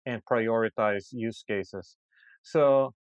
[0.04, 1.96] and prioritize use cases.
[2.42, 2.92] So,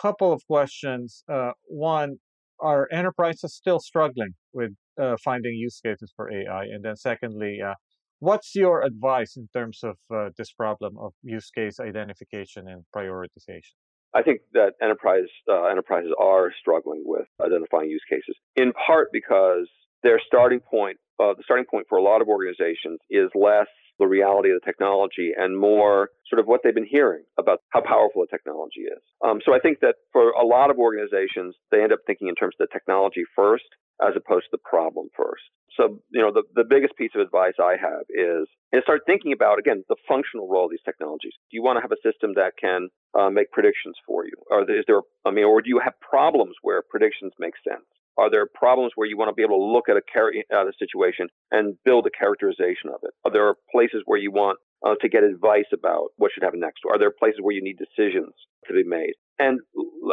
[0.00, 1.22] couple of questions.
[1.30, 2.16] Uh, one,
[2.60, 6.64] are enterprises still struggling with uh, finding use cases for AI?
[6.64, 7.74] And then secondly, uh,
[8.18, 13.74] what's your advice in terms of uh, this problem of use case identification and prioritization?
[14.14, 19.68] I think that enterprise uh, enterprises are struggling with identifying use cases, in part because
[20.02, 23.66] their starting point, uh, the starting point for a lot of organizations, is less
[23.98, 27.80] the reality of the technology and more sort of what they've been hearing about how
[27.80, 29.02] powerful the technology is.
[29.24, 32.34] Um, so I think that for a lot of organizations, they end up thinking in
[32.34, 33.64] terms of the technology first
[34.00, 35.42] as opposed to the problem first.
[35.76, 39.32] So, you know, the, the biggest piece of advice I have is, is start thinking
[39.32, 41.32] about, again, the functional role of these technologies.
[41.50, 44.36] Do you want to have a system that can uh, make predictions for you?
[44.50, 47.84] Or is there, I mean, or do you have problems where predictions make sense?
[48.18, 50.66] Are there problems where you want to be able to look at a, char- at
[50.66, 53.12] a situation and build a characterization of it?
[53.24, 56.80] Are there places where you want uh, to get advice about what should happen next?
[56.90, 58.32] Are there places where you need decisions
[58.66, 59.14] to be made?
[59.38, 59.60] And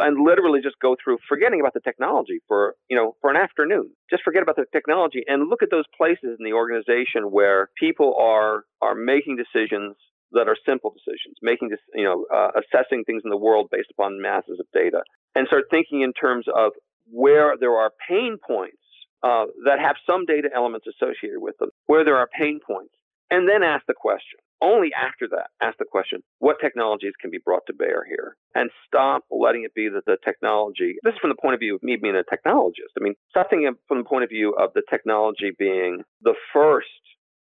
[0.04, 3.90] and literally just go through forgetting about the technology for you know for an afternoon.
[4.10, 8.14] Just forget about the technology and look at those places in the organization where people
[8.20, 9.96] are are making decisions
[10.32, 13.90] that are simple decisions, making this, you know, uh, assessing things in the world based
[13.90, 15.00] upon masses of data,
[15.34, 16.72] and start thinking in terms of
[17.10, 18.78] where there are pain points
[19.22, 22.94] uh, that have some data elements associated with them, where there are pain points,
[23.30, 24.38] and then ask the question.
[24.62, 28.36] Only after that, ask the question, what technologies can be brought to bear here?
[28.54, 31.74] And stop letting it be that the technology, this is from the point of view
[31.74, 32.94] of me being a technologist.
[32.98, 36.86] I mean, stop thinking from the point of view of the technology being the first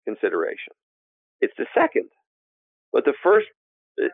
[0.06, 0.74] consideration.
[1.40, 2.10] It's the second,
[2.92, 3.48] but the first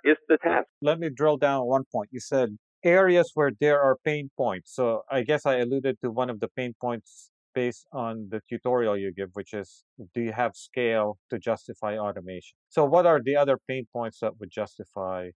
[0.05, 0.67] is the task.
[0.81, 2.11] Let me drill down on one point.
[2.13, 4.75] You said areas where there are pain points.
[4.75, 8.97] So I guess I alluded to one of the pain points based on the tutorial
[8.97, 12.55] you give, which is do you have scale to justify automation?
[12.69, 15.31] So what are the other pain points that would justify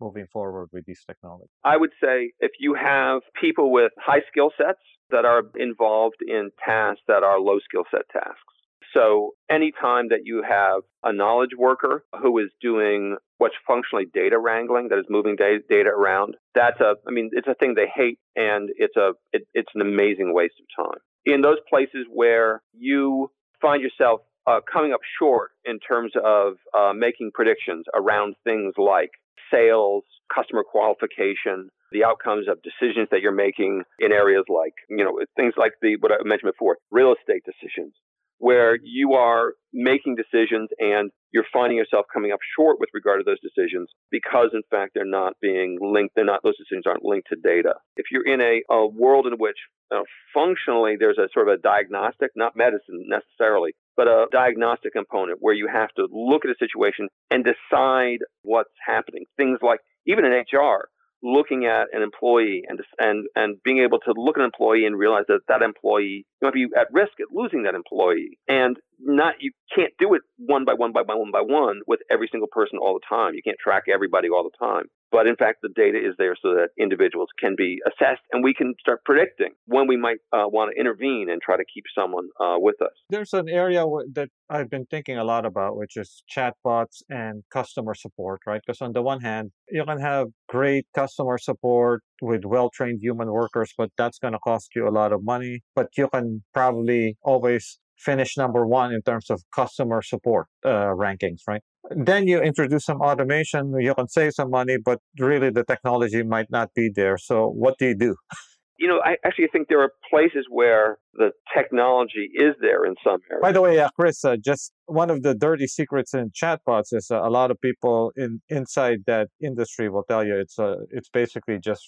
[0.00, 1.50] moving forward with these technologies?
[1.64, 4.80] I would say if you have people with high skill sets
[5.10, 8.57] that are involved in tasks that are low skill set tasks.
[8.94, 14.88] So anytime that you have a knowledge worker who is doing what's functionally data wrangling,
[14.88, 18.70] that is moving data around, that's a, I mean, it's a thing they hate and
[18.76, 21.00] it's a, it, it's an amazing waste of time.
[21.26, 26.92] In those places where you find yourself uh, coming up short in terms of uh,
[26.94, 29.10] making predictions around things like
[29.52, 35.20] sales, customer qualification, the outcomes of decisions that you're making in areas like, you know,
[35.36, 37.94] things like the what I mentioned before, real estate decisions,
[38.38, 43.24] where you are making decisions and you're finding yourself coming up short with regard to
[43.24, 47.28] those decisions because in fact they're not being linked they're not those decisions aren't linked
[47.28, 47.74] to data.
[47.96, 49.58] If you're in a, a world in which
[49.94, 55.38] uh, functionally there's a sort of a diagnostic not medicine necessarily but a diagnostic component
[55.40, 59.24] where you have to look at a situation and decide what's happening.
[59.36, 60.88] Things like even in hr
[61.22, 64.96] looking at an employee and and and being able to look at an employee and
[64.96, 69.52] realize that that employee might be at risk at losing that employee and not you
[69.74, 72.94] can't do it one by one by one by one with every single person all
[72.94, 76.14] the time you can't track everybody all the time but in fact, the data is
[76.18, 80.18] there so that individuals can be assessed and we can start predicting when we might
[80.32, 82.92] uh, want to intervene and try to keep someone uh, with us.
[83.08, 87.94] There's an area that I've been thinking a lot about, which is chatbots and customer
[87.94, 88.60] support, right?
[88.64, 93.30] Because on the one hand, you can have great customer support with well trained human
[93.30, 95.62] workers, but that's going to cost you a lot of money.
[95.74, 101.40] But you can probably always finish number one in terms of customer support uh, rankings,
[101.46, 101.62] right?
[101.90, 106.50] Then you introduce some automation, you can save some money, but really the technology might
[106.50, 107.18] not be there.
[107.18, 108.16] So what do you do?
[108.78, 113.18] You know, I actually think there are places where the technology is there in some
[113.30, 113.42] areas.
[113.42, 117.10] By the way, uh, Kris, uh, just one of the dirty secrets in chatbots is
[117.10, 121.08] uh, a lot of people in inside that industry will tell you it's uh, it's
[121.08, 121.86] basically just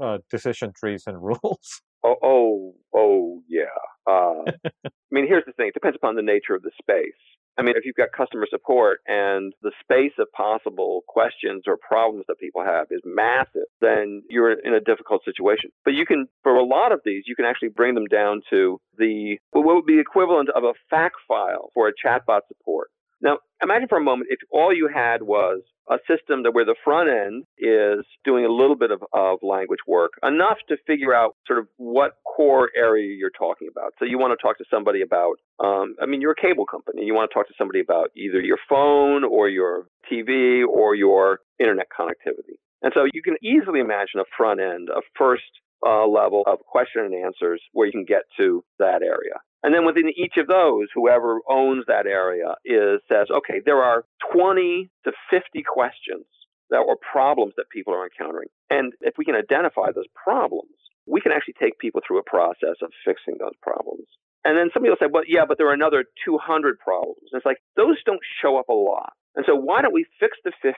[0.00, 1.82] uh, decision trees and rules.
[2.04, 3.64] Oh, oh, oh yeah.
[4.06, 4.42] Uh,
[4.86, 7.12] I mean, here's the thing: it depends upon the nature of the space.
[7.58, 12.24] I mean, if you've got customer support and the space of possible questions or problems
[12.28, 15.70] that people have is massive, then you're in a difficult situation.
[15.84, 18.80] But you can, for a lot of these, you can actually bring them down to
[18.96, 22.88] the what would be equivalent of a fact file for a chatbot support.
[23.22, 26.74] Now, imagine for a moment if all you had was a system that where the
[26.84, 31.36] front end is doing a little bit of, of language work, enough to figure out
[31.46, 33.92] sort of what core area you're talking about.
[33.98, 37.04] So you want to talk to somebody about, um, I mean, you're a cable company.
[37.04, 41.40] You want to talk to somebody about either your phone or your TV or your
[41.60, 42.58] internet connectivity.
[42.82, 45.44] And so you can easily imagine a front end, a first
[45.86, 49.38] uh, level of question and answers where you can get to that area.
[49.62, 54.04] And then within each of those, whoever owns that area is says, okay, there are
[54.32, 56.26] 20 to 50 questions
[56.70, 58.48] that or problems that people are encountering.
[58.70, 60.72] And if we can identify those problems,
[61.06, 64.06] we can actually take people through a process of fixing those problems.
[64.44, 67.30] And then somebody will say, well, yeah, but there are another 200 problems.
[67.30, 69.12] And it's like, those don't show up a lot.
[69.36, 70.74] And so why don't we fix the 50?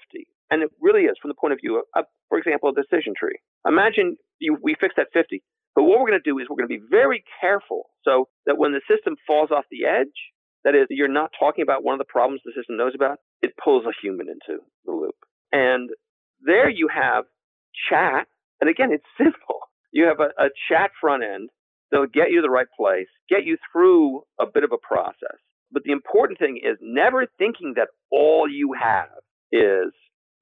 [0.51, 3.38] And it really is from the point of view of, for example, a decision tree.
[3.66, 5.42] Imagine you, we fix that 50.
[5.75, 8.59] But what we're going to do is we're going to be very careful so that
[8.59, 10.15] when the system falls off the edge,
[10.65, 13.53] that is, you're not talking about one of the problems the system knows about, it
[13.63, 15.17] pulls a human into the loop.
[15.53, 15.91] And
[16.41, 17.25] there you have
[17.91, 18.29] chat.
[18.61, 19.61] And again, it's simple.
[19.93, 21.51] You have a, a chat front end
[21.91, 25.39] that'll get you to the right place, get you through a bit of a process.
[25.71, 29.11] But the important thing is never thinking that all you have
[29.53, 29.93] is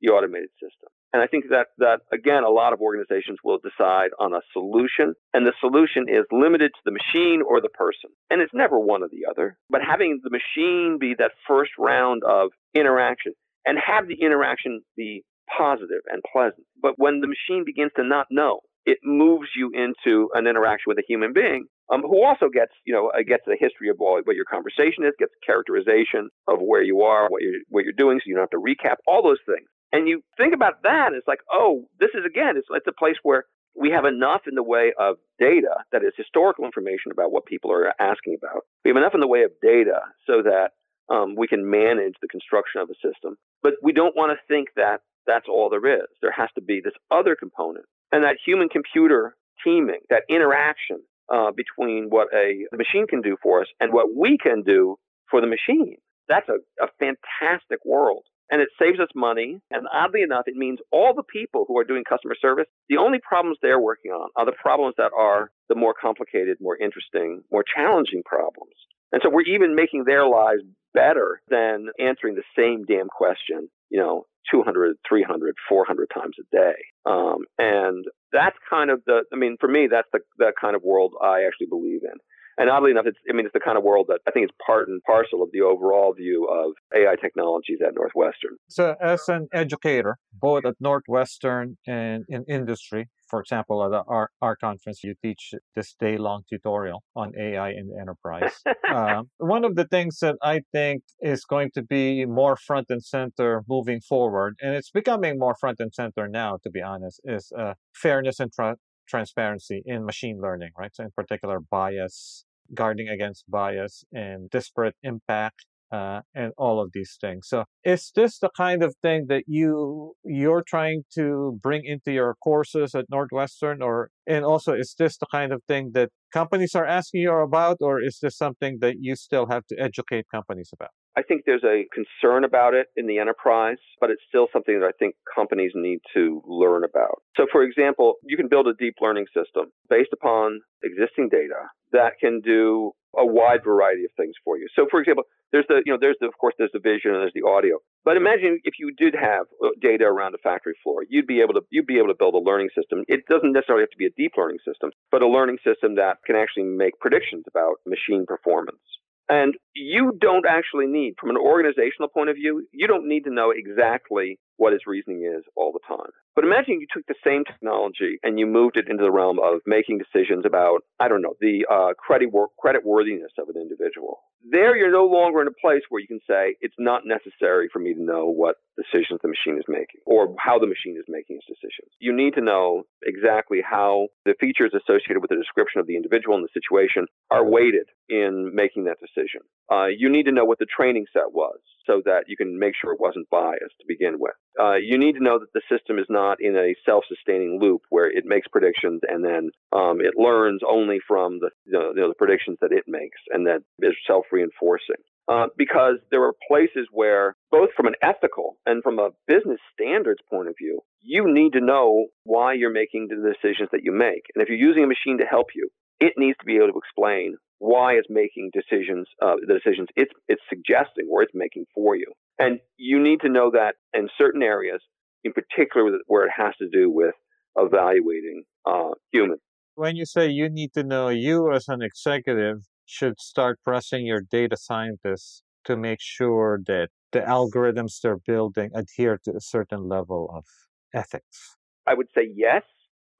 [0.01, 0.92] the automated system.
[1.13, 5.15] And I think that, that, again, a lot of organizations will decide on a solution,
[5.35, 8.11] and the solution is limited to the machine or the person.
[8.31, 9.59] And it's never one or the other.
[9.69, 13.35] But having the machine be that first round of interaction
[13.67, 15.23] and have the interaction be
[15.55, 16.65] positive and pleasant.
[16.81, 20.99] But when the machine begins to not know, it moves you into an interaction with
[20.99, 24.27] a human being um, who also gets, you know, uh, gets the history of what,
[24.27, 28.19] what your conversation is, gets characterization of where you are, what you're, what you're doing,
[28.19, 29.69] so you don't have to recap all those things.
[29.93, 33.17] And you think about that, it's like, oh, this is again, it's, it's a place
[33.23, 37.47] where we have enough in the way of data that is historical information about what
[37.47, 38.65] people are asking about.
[38.85, 40.73] We have enough in the way of data so that
[41.13, 43.37] um, we can manage the construction of a system.
[43.63, 46.09] But we don't want to think that that's all there is.
[46.21, 47.87] There has to be this other component.
[48.11, 51.01] And that human computer teaming, that interaction
[51.33, 54.97] uh, between what a machine can do for us and what we can do
[55.31, 55.97] for the machine.
[56.29, 59.61] That's a, a fantastic world and it saves us money.
[59.71, 63.19] And oddly enough, it means all the people who are doing customer service, the only
[63.27, 67.65] problems they're working on are the problems that are the more complicated, more interesting, more
[67.65, 68.75] challenging problems.
[69.11, 70.63] And so we're even making their lives
[70.93, 76.75] better than answering the same damn question, you know, 200, 300, 400 times a day.
[77.07, 80.83] Um, and that's kind of the, I mean, for me, that's the, the kind of
[80.83, 82.19] world I actually believe in.
[82.59, 84.51] And oddly enough, it's I mean it's the kind of world that I think is
[84.65, 88.57] part and parcel of the overall view of AI technologies at Northwestern.
[88.69, 94.57] So, as an educator, both at Northwestern and in industry, for example, at our, our
[94.57, 98.53] conference, you teach this day long tutorial on AI in the enterprise.
[98.95, 103.03] um, one of the things that I think is going to be more front and
[103.03, 107.51] center moving forward, and it's becoming more front and center now, to be honest, is
[107.59, 108.77] uh, fairness and tra-
[109.13, 110.95] transparency in machine learning, right?
[110.97, 112.45] So, in particular, bias
[112.75, 117.47] guarding against bias and disparate impact uh, and all of these things.
[117.49, 122.35] So is this the kind of thing that you you're trying to bring into your
[122.43, 126.87] courses at Northwestern, or and also is this the kind of thing that companies are
[126.87, 130.91] asking you about, or is this something that you still have to educate companies about?
[131.15, 134.87] I think there's a concern about it in the enterprise, but it's still something that
[134.87, 137.21] I think companies need to learn about.
[137.37, 142.13] So, for example, you can build a deep learning system based upon existing data that
[142.19, 144.67] can do a wide variety of things for you.
[144.75, 147.21] So, for example, there's the, you know, there's the, of course, there's the vision and
[147.21, 147.79] there's the audio.
[148.05, 151.55] But imagine if you did have uh, data around a factory floor, you'd be able
[151.55, 153.05] to, you'd be able to build a learning system.
[153.09, 156.19] It doesn't necessarily have to be a deep learning system, but a learning system that
[156.27, 158.81] can actually make predictions about machine performance.
[159.29, 163.33] And you don't actually need, from an organizational point of view, you don't need to
[163.33, 166.11] know exactly what his reasoning is all the time.
[166.35, 169.61] But imagine you took the same technology and you moved it into the realm of
[169.67, 174.21] making decisions about, I don't know, the uh, credit, credit worthiness of an individual.
[174.51, 177.79] There, you're no longer in a place where you can say, it's not necessary for
[177.79, 181.37] me to know what decisions the machine is making or how the machine is making
[181.37, 181.93] its decisions.
[182.01, 186.35] You need to know exactly how the features associated with the description of the individual
[186.35, 189.43] and the situation are weighted in making that decision.
[189.71, 192.75] Uh, you need to know what the training set was so that you can make
[192.81, 194.35] sure it wasn't biased to begin with.
[194.61, 198.11] Uh, you need to know that the system is not in a self-sustaining loop where
[198.11, 202.59] it makes predictions and then um, it learns only from the, you know, the predictions
[202.61, 205.03] that it makes and that is self-reinforcing.
[205.29, 210.21] Uh, because there are places where, both from an ethical and from a business standards
[210.29, 214.25] point of view, you need to know why you're making the decisions that you make.
[214.35, 215.69] And if you're using a machine to help you,
[216.03, 220.11] it needs to be able to explain why it's making decisions, uh, the decisions it's,
[220.27, 222.07] it's suggesting or it's making for you.
[222.41, 224.81] And you need to know that in certain areas,
[225.23, 227.15] in particular where it has to do with
[227.57, 229.41] evaluating uh, humans.
[229.77, 234.21] When you say you need to know, you as an executive should start pressing your
[234.21, 240.29] data scientists to make sure that the algorithms they're building adhere to a certain level
[240.35, 240.45] of
[240.93, 241.57] ethics.
[241.87, 242.63] I would say yes,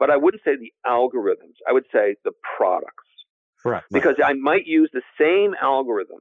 [0.03, 1.55] but I wouldn't say the algorithms.
[1.69, 3.07] I would say the products.
[3.63, 3.87] Correct.
[3.93, 6.19] Because I might use the same algorithm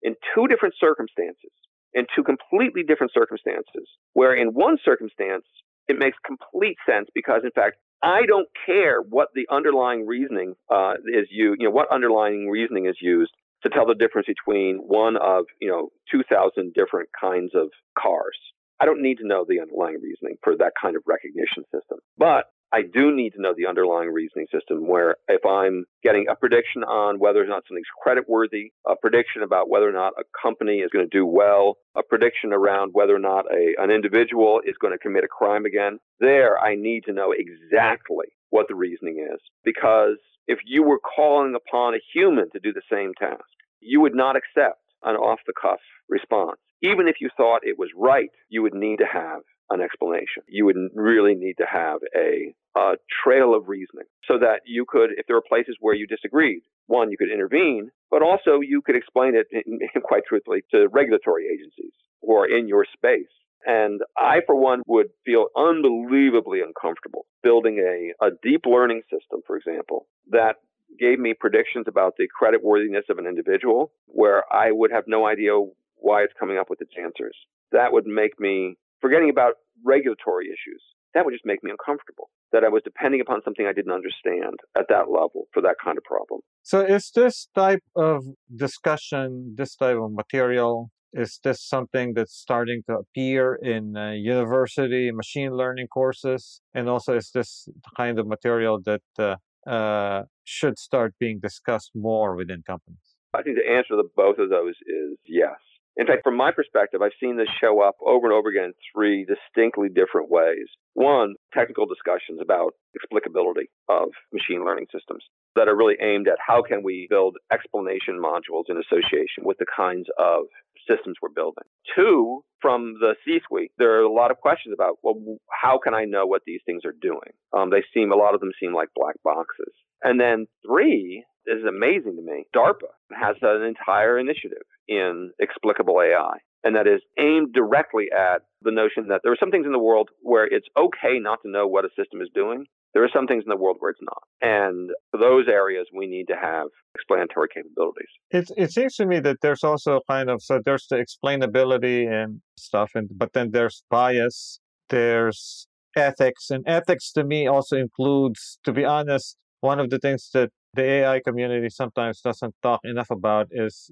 [0.00, 1.50] in two different circumstances,
[1.92, 5.42] in two completely different circumstances, where in one circumstance,
[5.88, 10.94] it makes complete sense because, in fact, I don't care what the underlying reasoning uh,
[11.12, 13.32] is you, you know, what underlying reasoning is used
[13.64, 18.38] to tell the difference between one of, you know, 2,000 different kinds of cars.
[18.78, 21.98] I don't need to know the underlying reasoning for that kind of recognition system.
[22.16, 26.34] But I do need to know the underlying reasoning system where if I'm getting a
[26.34, 30.24] prediction on whether or not something's credit worthy, a prediction about whether or not a
[30.40, 34.60] company is going to do well, a prediction around whether or not a, an individual
[34.66, 38.74] is going to commit a crime again, there I need to know exactly what the
[38.74, 39.40] reasoning is.
[39.64, 43.44] Because if you were calling upon a human to do the same task,
[43.80, 46.58] you would not accept an off the cuff response.
[46.82, 49.40] Even if you thought it was right, you would need to have
[49.70, 50.42] an explanation.
[50.48, 52.94] You would really need to have a, a,
[53.24, 57.10] trail of reasoning so that you could, if there were places where you disagreed, one,
[57.10, 61.92] you could intervene, but also you could explain it, in, quite truthfully, to regulatory agencies
[62.22, 63.32] who are in your space.
[63.66, 69.56] And I, for one, would feel unbelievably uncomfortable building a, a deep learning system, for
[69.56, 70.56] example, that
[71.00, 75.26] gave me predictions about the credit worthiness of an individual where I would have no
[75.26, 75.52] idea
[75.96, 77.36] why it's coming up with its answers.
[77.72, 80.82] That would make me forgetting about regulatory issues,
[81.14, 84.60] that would just make me uncomfortable that I was depending upon something I didn't understand
[84.76, 86.40] at that level for that kind of problem.
[86.62, 88.24] So, is this type of
[88.54, 95.10] discussion, this type of material, is this something that's starting to appear in uh, university
[95.10, 96.60] machine learning courses?
[96.74, 99.36] And also, is this the kind of material that uh,
[99.68, 103.16] uh, should start being discussed more within companies?
[103.34, 105.56] I think the answer to both of those is yes.
[105.96, 108.74] In fact, from my perspective, I've seen this show up over and over again in
[108.92, 110.68] three distinctly different ways.
[110.92, 115.24] One, technical discussions about explicability of machine learning systems
[115.54, 119.66] that are really aimed at how can we build explanation modules in association with the
[119.74, 120.44] kinds of
[120.88, 121.64] systems we're building.
[121.96, 125.16] Two, from the C-suite, there are a lot of questions about, well,
[125.50, 127.32] how can I know what these things are doing?
[127.56, 129.72] Um, they seem, a lot of them seem like black boxes.
[130.02, 132.46] And then three, is amazing to me.
[132.54, 138.70] DARPA has an entire initiative in explicable AI, and that is aimed directly at the
[138.70, 141.66] notion that there are some things in the world where it's okay not to know
[141.66, 142.64] what a system is doing.
[142.94, 144.22] There are some things in the world where it's not.
[144.40, 148.08] And for those areas, we need to have explanatory capabilities.
[148.30, 152.40] It, it seems to me that there's also kind of, so there's the explainability and
[152.58, 155.66] stuff, and but then there's bias, there's
[155.96, 160.50] ethics, and ethics to me also includes, to be honest, one of the things that
[160.76, 163.90] the AI community sometimes doesn't talk enough about is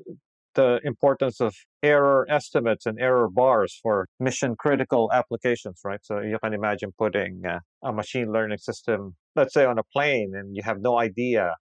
[0.54, 6.00] the importance of error estimates and error bars for mission critical applications, right?
[6.02, 7.42] So you can imagine putting
[7.82, 11.54] a machine learning system, let's say on a plane, and you have no idea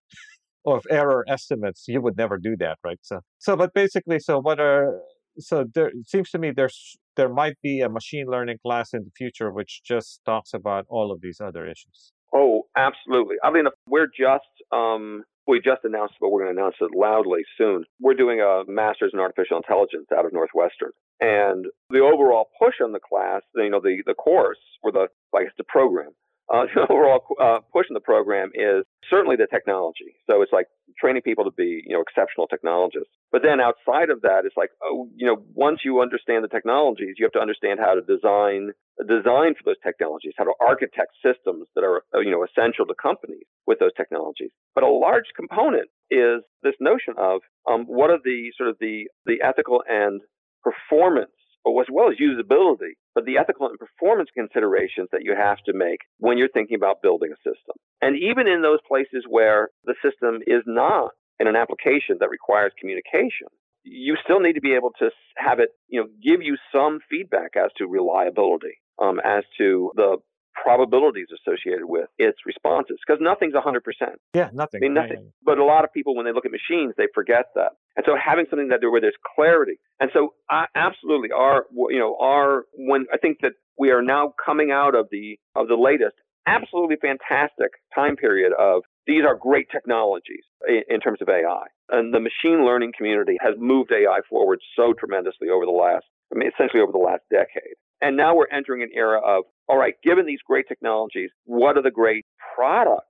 [0.65, 1.85] of error estimates.
[1.87, 2.99] You would never do that, right?
[3.01, 4.99] So, so, but basically, so what are
[5.39, 9.03] so there it seems to me there's there might be a machine learning class in
[9.03, 12.13] the future which just talks about all of these other issues.
[12.33, 13.35] Oh, absolutely.
[13.43, 17.41] I mean, we're just um, we just announced, but we're going to announce it loudly
[17.57, 17.83] soon.
[17.99, 22.91] We're doing a master's in artificial intelligence out of Northwestern, and the overall push on
[22.91, 26.11] the class, you know, the the course or the I guess the program
[26.51, 30.15] uh, the overall uh, push in the program is certainly the technology.
[30.29, 30.67] So it's like
[30.99, 33.09] training people to be, you know, exceptional technologists.
[33.31, 37.15] But then outside of that, it's like, oh, you know, once you understand the technologies,
[37.17, 38.71] you have to understand how to design
[39.07, 43.45] design for those technologies, how to architect systems that are, you know, essential to companies
[43.65, 44.51] with those technologies.
[44.75, 49.09] But a large component is this notion of um, what are the sort of the
[49.25, 50.21] the ethical and
[50.61, 51.33] performance
[51.65, 55.99] as well as usability, but the ethical and performance considerations that you have to make
[56.19, 57.75] when you're thinking about building a system.
[58.01, 62.71] And even in those places where the system is not in an application that requires
[62.79, 63.47] communication,
[63.83, 67.51] you still need to be able to have it, you know, give you some feedback
[67.57, 70.17] as to reliability, um, as to the
[70.61, 73.81] probabilities associated with its responses because nothing's 100%.
[74.33, 74.79] Yeah, nothing.
[74.79, 75.31] I mean, nothing.
[75.43, 77.73] But a lot of people, when they look at machines, they forget that.
[77.95, 79.79] And so having something that where there's clarity.
[79.99, 84.33] And so uh, absolutely our, you know, our, when I think that we are now
[84.43, 89.67] coming out of the, of the latest absolutely fantastic time period of these are great
[89.71, 91.65] technologies in, in terms of AI.
[91.89, 96.37] And the machine learning community has moved AI forward so tremendously over the last, I
[96.37, 97.75] mean, essentially over the last decade.
[98.03, 101.81] And now we're entering an era of, all right, given these great technologies, what do
[101.81, 102.25] the great
[102.55, 103.07] products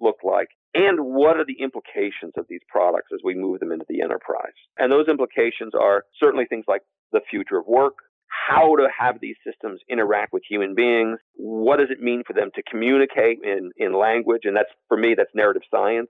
[0.00, 0.48] look like?
[0.72, 4.54] And what are the implications of these products as we move them into the enterprise?
[4.78, 6.82] And those implications are certainly things like
[7.12, 7.94] the future of work,
[8.28, 12.50] how to have these systems interact with human beings, what does it mean for them
[12.54, 14.42] to communicate in, in language?
[14.44, 16.08] And that's, for me, that's narrative science.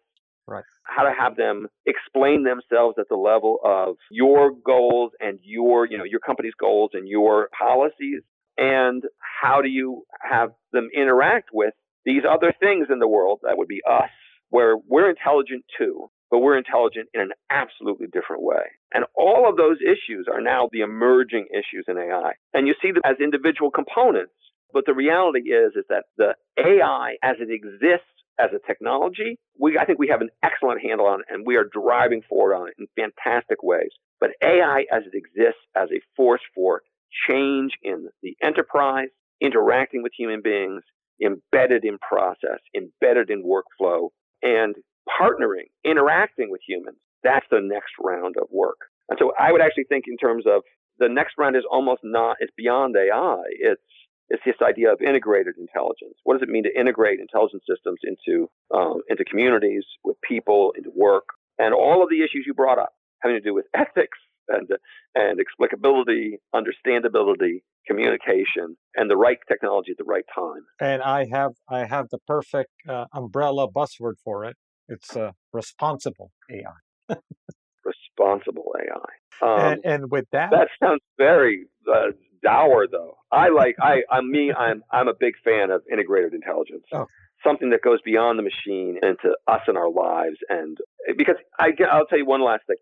[0.49, 0.65] Right.
[0.85, 5.99] How to have them explain themselves at the level of your goals and your, you
[5.99, 8.23] know, your company's goals and your policies.
[8.57, 11.75] And how do you have them interact with
[12.05, 14.09] these other things in the world that would be us,
[14.51, 18.63] where we're intelligent too, but we're intelligent in an absolutely different way.
[18.95, 22.33] And all of those issues are now the emerging issues in AI.
[22.55, 24.33] And you see them as individual components.
[24.73, 28.07] But the reality is, is that the AI as it exists
[28.39, 31.57] as a technology, we, I think we have an excellent handle on it and we
[31.57, 33.91] are driving forward on it in fantastic ways.
[34.21, 36.83] But AI as it exists as a force for
[37.29, 39.09] change in the enterprise,
[39.41, 40.83] interacting with human beings,
[41.23, 44.09] embedded in process, embedded in workflow,
[44.43, 44.75] and
[45.09, 48.79] partnering, interacting with humans, that's the next round of work.
[49.09, 50.63] And so I would actually think in terms of
[50.99, 53.43] the next round is almost not, it's beyond AI.
[53.51, 53.83] It's
[54.29, 56.15] it's this idea of integrated intelligence.
[56.25, 60.91] What does it mean to integrate intelligence systems into um, into communities, with people, into
[60.95, 61.25] work,
[61.59, 64.19] and all of the issues you brought up having to do with ethics
[64.49, 64.69] and
[65.15, 70.63] and explicability, understandability, communication, and the right technology at the right time.
[70.81, 74.57] And I have I have the perfect uh, umbrella buzzword for it.
[74.89, 77.17] It's uh, responsible AI.
[77.85, 79.47] responsible AI.
[79.47, 82.13] Um, and, and, with that, that sounds very uh,
[82.47, 83.17] dour though.
[83.33, 86.85] I like I I'm me I'm I'm a big fan of integrated intelligence.
[86.93, 87.07] Oh.
[87.45, 90.79] Something that goes beyond the machine into us and our lives, and
[91.17, 92.77] because I I'll tell you one last thing.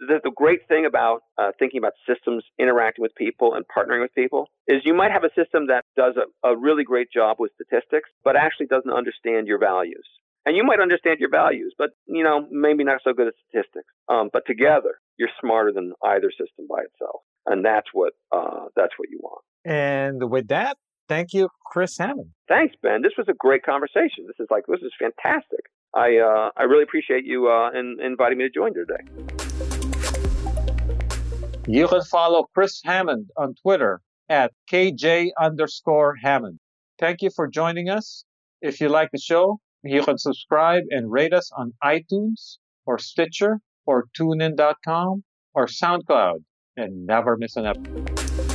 [0.00, 4.12] The, the great thing about uh, thinking about systems interacting with people and partnering with
[4.12, 7.52] people is you might have a system that does a, a really great job with
[7.54, 10.04] statistics, but actually doesn't understand your values.
[10.44, 13.88] And you might understand your values, but you know maybe not so good at statistics.
[14.08, 18.92] Um, but together, you're smarter than either system by itself and that's what uh, that's
[18.96, 19.42] what you want.
[19.64, 20.76] And with that,
[21.08, 22.30] thank you, Kris Hammond.
[22.48, 23.02] Thanks, Ben.
[23.02, 24.26] This was a great conversation.
[24.26, 25.60] This is like this is fantastic.
[25.94, 29.02] I uh, I really appreciate you uh, in, inviting me to join today.
[31.66, 36.58] You can follow Kris Hammond on Twitter at KJ underscore Hammond.
[36.98, 38.24] Thank you for joining us.
[38.60, 43.60] If you like the show, you can subscribe and rate us on iTunes or Stitcher
[43.86, 45.24] or TuneIn.com
[45.54, 46.44] or SoundCloud
[46.76, 48.53] and never miss an episode.